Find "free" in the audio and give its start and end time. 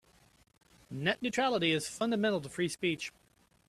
2.49-2.67